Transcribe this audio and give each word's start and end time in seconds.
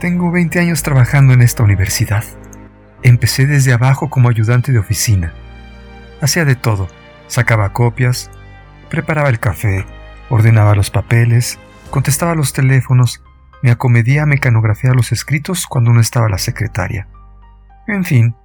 Tengo 0.00 0.30
20 0.30 0.60
años 0.60 0.84
trabajando 0.84 1.32
en 1.32 1.42
esta 1.42 1.64
universidad. 1.64 2.22
Empecé 3.02 3.46
desde 3.46 3.72
abajo 3.72 4.08
como 4.08 4.28
ayudante 4.28 4.70
de 4.70 4.78
oficina. 4.78 5.32
Hacía 6.20 6.44
de 6.44 6.54
todo. 6.54 6.86
Sacaba 7.26 7.72
copias, 7.72 8.30
preparaba 8.90 9.28
el 9.28 9.40
café, 9.40 9.84
ordenaba 10.30 10.76
los 10.76 10.90
papeles, 10.90 11.58
contestaba 11.90 12.36
los 12.36 12.52
teléfonos, 12.52 13.24
me 13.60 13.72
acomedía 13.72 14.22
a 14.22 14.26
mecanografiar 14.26 14.94
los 14.94 15.10
escritos 15.10 15.66
cuando 15.66 15.92
no 15.92 16.00
estaba 16.00 16.28
la 16.28 16.38
secretaria. 16.38 17.08
En 17.88 18.04
fin, 18.04 18.36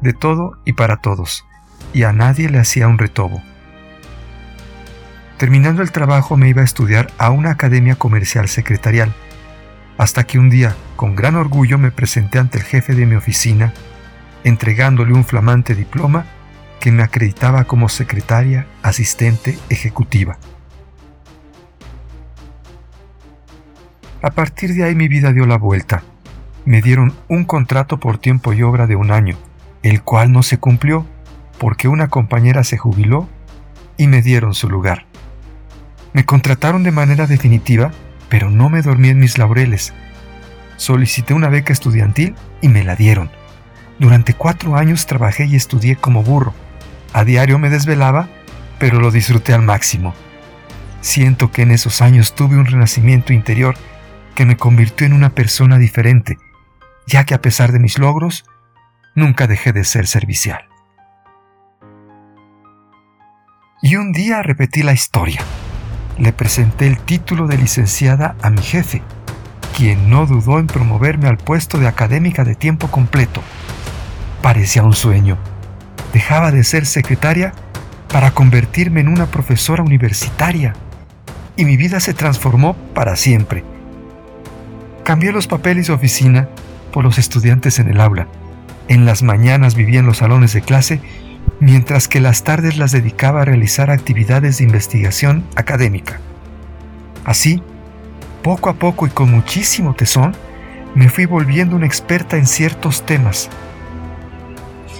de 0.00 0.14
todo 0.14 0.58
y 0.64 0.72
para 0.72 0.96
todos, 0.96 1.46
y 1.92 2.04
a 2.04 2.14
nadie 2.14 2.48
le 2.48 2.58
hacía 2.58 2.88
un 2.88 2.96
retobo. 2.96 3.42
Terminando 5.36 5.82
el 5.82 5.92
trabajo 5.92 6.38
me 6.38 6.48
iba 6.48 6.62
a 6.62 6.64
estudiar 6.64 7.08
a 7.18 7.30
una 7.30 7.50
academia 7.50 7.96
comercial 7.96 8.48
secretarial, 8.48 9.12
hasta 9.98 10.24
que 10.24 10.38
un 10.38 10.50
día, 10.50 10.74
con 10.96 11.14
gran 11.14 11.36
orgullo, 11.36 11.78
me 11.78 11.90
presenté 11.90 12.38
ante 12.38 12.58
el 12.58 12.64
jefe 12.64 12.94
de 12.94 13.06
mi 13.06 13.14
oficina, 13.14 13.72
entregándole 14.42 15.12
un 15.12 15.24
flamante 15.24 15.74
diploma 15.74 16.26
que 16.80 16.92
me 16.92 17.02
acreditaba 17.02 17.64
como 17.64 17.88
secretaria 17.88 18.66
asistente 18.82 19.58
ejecutiva. 19.70 20.38
A 24.22 24.30
partir 24.30 24.74
de 24.74 24.84
ahí 24.84 24.94
mi 24.94 25.08
vida 25.08 25.32
dio 25.32 25.46
la 25.46 25.58
vuelta. 25.58 26.02
Me 26.64 26.80
dieron 26.80 27.14
un 27.28 27.44
contrato 27.44 28.00
por 28.00 28.18
tiempo 28.18 28.54
y 28.54 28.62
obra 28.62 28.86
de 28.86 28.96
un 28.96 29.10
año, 29.12 29.36
el 29.82 30.02
cual 30.02 30.32
no 30.32 30.42
se 30.42 30.58
cumplió 30.58 31.06
porque 31.58 31.88
una 31.88 32.08
compañera 32.08 32.64
se 32.64 32.78
jubiló 32.78 33.28
y 33.96 34.06
me 34.06 34.22
dieron 34.22 34.54
su 34.54 34.68
lugar. 34.68 35.06
Me 36.14 36.24
contrataron 36.24 36.82
de 36.82 36.90
manera 36.90 37.26
definitiva, 37.26 37.92
pero 38.34 38.50
no 38.50 38.68
me 38.68 38.82
dormí 38.82 39.10
en 39.10 39.20
mis 39.20 39.38
laureles. 39.38 39.94
Solicité 40.76 41.34
una 41.34 41.48
beca 41.50 41.72
estudiantil 41.72 42.34
y 42.60 42.66
me 42.66 42.82
la 42.82 42.96
dieron. 42.96 43.30
Durante 44.00 44.34
cuatro 44.34 44.74
años 44.74 45.06
trabajé 45.06 45.44
y 45.44 45.54
estudié 45.54 45.94
como 45.94 46.24
burro. 46.24 46.52
A 47.12 47.22
diario 47.22 47.60
me 47.60 47.70
desvelaba, 47.70 48.28
pero 48.80 48.98
lo 48.98 49.12
disfruté 49.12 49.54
al 49.54 49.62
máximo. 49.62 50.14
Siento 51.00 51.52
que 51.52 51.62
en 51.62 51.70
esos 51.70 52.02
años 52.02 52.34
tuve 52.34 52.56
un 52.56 52.66
renacimiento 52.66 53.32
interior 53.32 53.76
que 54.34 54.44
me 54.44 54.56
convirtió 54.56 55.06
en 55.06 55.12
una 55.12 55.30
persona 55.30 55.78
diferente, 55.78 56.36
ya 57.06 57.22
que 57.26 57.34
a 57.34 57.40
pesar 57.40 57.70
de 57.70 57.78
mis 57.78 58.00
logros, 58.00 58.44
nunca 59.14 59.46
dejé 59.46 59.72
de 59.72 59.84
ser 59.84 60.08
servicial. 60.08 60.64
Y 63.80 63.94
un 63.94 64.10
día 64.10 64.42
repetí 64.42 64.82
la 64.82 64.92
historia. 64.92 65.40
Le 66.18 66.32
presenté 66.32 66.86
el 66.86 66.98
título 66.98 67.46
de 67.46 67.58
licenciada 67.58 68.36
a 68.40 68.50
mi 68.50 68.62
jefe, 68.62 69.02
quien 69.76 70.08
no 70.08 70.26
dudó 70.26 70.60
en 70.60 70.68
promoverme 70.68 71.28
al 71.28 71.38
puesto 71.38 71.78
de 71.78 71.88
académica 71.88 72.44
de 72.44 72.54
tiempo 72.54 72.88
completo. 72.88 73.42
Parecía 74.42 74.84
un 74.84 74.92
sueño. 74.92 75.38
Dejaba 76.12 76.52
de 76.52 76.62
ser 76.62 76.86
secretaria 76.86 77.52
para 78.12 78.30
convertirme 78.30 79.00
en 79.00 79.08
una 79.08 79.26
profesora 79.26 79.82
universitaria. 79.82 80.74
Y 81.56 81.64
mi 81.64 81.76
vida 81.76 81.98
se 81.98 82.14
transformó 82.14 82.74
para 82.94 83.16
siempre. 83.16 83.64
Cambié 85.02 85.32
los 85.32 85.48
papeles 85.48 85.88
de 85.88 85.94
oficina 85.94 86.48
por 86.92 87.02
los 87.02 87.18
estudiantes 87.18 87.80
en 87.80 87.88
el 87.88 88.00
aula. 88.00 88.28
En 88.86 89.04
las 89.04 89.24
mañanas 89.24 89.74
vivía 89.74 89.98
en 89.98 90.06
los 90.06 90.18
salones 90.18 90.52
de 90.52 90.62
clase 90.62 91.00
mientras 91.60 92.08
que 92.08 92.20
las 92.20 92.44
tardes 92.44 92.76
las 92.76 92.92
dedicaba 92.92 93.42
a 93.42 93.44
realizar 93.44 93.90
actividades 93.90 94.58
de 94.58 94.64
investigación 94.64 95.44
académica. 95.56 96.20
Así, 97.24 97.62
poco 98.42 98.68
a 98.68 98.74
poco 98.74 99.06
y 99.06 99.10
con 99.10 99.30
muchísimo 99.30 99.94
tesón, 99.94 100.34
me 100.94 101.08
fui 101.08 101.26
volviendo 101.26 101.76
una 101.76 101.86
experta 101.86 102.36
en 102.36 102.46
ciertos 102.46 103.04
temas, 103.04 103.48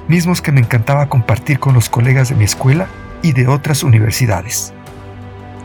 mismos 0.08 0.42
que 0.42 0.52
me 0.52 0.60
encantaba 0.60 1.08
compartir 1.08 1.58
con 1.58 1.74
los 1.74 1.88
colegas 1.88 2.28
de 2.28 2.34
mi 2.34 2.44
escuela 2.44 2.88
y 3.22 3.32
de 3.32 3.46
otras 3.46 3.82
universidades. 3.82 4.72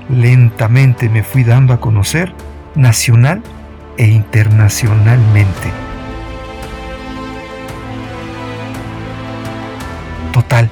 Lentamente 0.10 1.10
me 1.10 1.24
fui 1.24 1.44
dando 1.44 1.74
a 1.74 1.80
conocer 1.80 2.34
nacional 2.76 3.42
e 3.98 4.08
internacionalmente. 4.08 5.89
Total, 10.40 10.70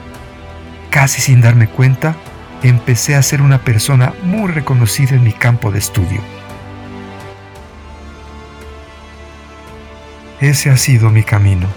casi 0.90 1.20
sin 1.20 1.42
darme 1.42 1.68
cuenta, 1.68 2.16
empecé 2.64 3.16
a 3.16 3.22
ser 3.22 3.42
una 3.42 3.66
persona 3.66 4.14
muy 4.24 4.50
reconocida 4.50 5.14
en 5.18 5.26
mi 5.26 5.34
campo 5.34 5.72
de 5.72 5.80
estudio. 5.80 6.22
Ese 10.40 10.70
ha 10.70 10.78
sido 10.78 11.10
mi 11.10 11.22
camino. 11.22 11.68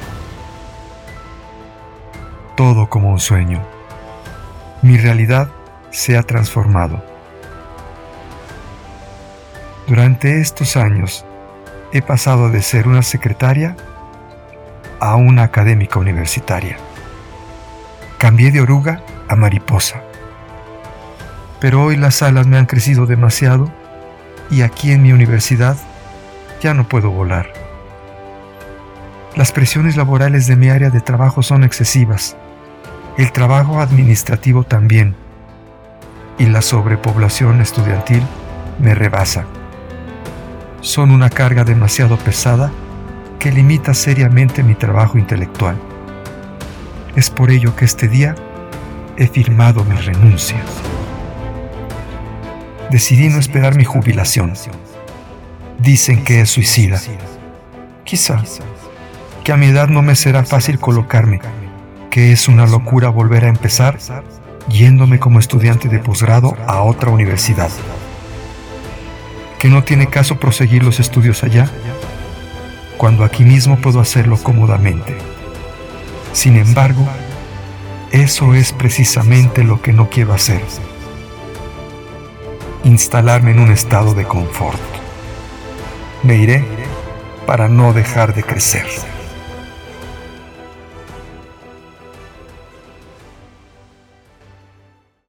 Todo 2.56 2.89
como 2.89 3.11
un 3.11 3.19
sueño. 3.19 3.61
Mi 4.83 4.97
realidad 4.97 5.49
se 5.91 6.17
ha 6.17 6.23
transformado. 6.23 7.05
Durante 9.89 10.41
estos 10.41 10.77
años 10.77 11.25
he 11.93 12.03
pasado 12.03 12.50
de 12.50 12.62
ser 12.62 12.87
una 12.87 13.03
secretaria 13.03 13.75
a 15.00 15.17
una 15.17 15.43
académica 15.43 15.99
universitaria. 15.99 16.77
Cambié 18.20 18.50
de 18.50 18.60
oruga 18.60 19.00
a 19.28 19.34
mariposa. 19.34 20.03
Pero 21.58 21.82
hoy 21.82 21.97
las 21.97 22.20
alas 22.20 22.47
me 22.47 22.58
han 22.58 22.66
crecido 22.66 23.06
demasiado 23.06 23.72
y 24.50 24.60
aquí 24.60 24.92
en 24.92 25.03
mi 25.03 25.10
universidad 25.10 25.78
ya 26.60 26.75
no 26.75 26.86
puedo 26.86 27.10
volar. 27.10 27.50
Las 29.36 29.53
presiones 29.53 29.97
laborales 29.97 30.47
de 30.47 30.56
mi 30.56 30.69
área 30.69 30.91
de 30.91 31.00
trabajo 31.00 31.42
son 31.42 31.64
excesivas, 31.64 32.36
el 33.16 33.32
trabajo 33.32 33.81
administrativo 33.81 34.64
también, 34.64 35.16
y 36.37 36.44
la 36.44 36.60
sobrepoblación 36.60 37.62
estudiantil 37.62 38.22
me 38.78 38.94
rebasa. 38.94 39.47
Son 40.82 41.10
una 41.10 41.31
carga 41.31 41.64
demasiado 41.64 42.19
pesada 42.19 42.70
que 43.38 43.50
limita 43.50 43.94
seriamente 43.94 44.62
mi 44.62 44.75
trabajo 44.75 45.16
intelectual. 45.16 45.90
Es 47.16 47.28
por 47.28 47.50
ello 47.50 47.75
que 47.75 47.84
este 47.84 48.09
día 48.09 48.34
he 49.16 49.26
firmado 49.26 49.84
mi 49.84 49.97
renuncia. 49.97 50.62
Decidí 52.91 53.28
no 53.28 53.38
esperar 53.38 53.75
mi 53.75 53.84
jubilación. 53.84 54.53
Dicen 55.78 56.25
que 56.25 56.41
es 56.41 56.50
suicida. 56.50 57.00
Quizá 58.04 58.43
que 59.44 59.53
a 59.53 59.56
mi 59.56 59.66
edad 59.66 59.88
no 59.88 60.03
me 60.03 60.15
será 60.15 60.44
fácil 60.44 60.78
colocarme, 60.78 61.41
que 62.10 62.32
es 62.32 62.49
una 62.49 62.66
locura 62.66 63.09
volver 63.09 63.44
a 63.44 63.49
empezar 63.49 63.99
yéndome 64.69 65.19
como 65.19 65.38
estudiante 65.38 65.88
de 65.88 65.99
posgrado 65.99 66.56
a 66.66 66.82
otra 66.82 67.10
universidad, 67.10 67.70
que 69.59 69.69
no 69.69 69.82
tiene 69.82 70.06
caso 70.06 70.38
proseguir 70.38 70.84
los 70.84 71.00
estudios 71.00 71.43
allá, 71.43 71.69
cuando 72.97 73.25
aquí 73.25 73.44
mismo 73.44 73.76
puedo 73.78 74.00
hacerlo 74.00 74.37
cómodamente. 74.37 75.16
Sin 76.33 76.57
embargo, 76.57 77.07
eso 78.13 78.55
es 78.55 78.73
precisamente 78.73 79.65
lo 79.65 79.81
que 79.83 79.93
no 79.93 80.09
quiero 80.09 80.33
hacer. 80.33 80.63
Instalarme 82.85 83.51
en 83.51 83.61
un 83.61 83.71
estado 83.71 84.15
de 84.15 84.25
confort. 84.25 84.81
Me 86.23 86.37
iré 86.37 86.65
para 87.47 87.69
no 87.69 87.93
dejar 87.93 88.35
de 88.35 88.43
crecer. 88.43 88.87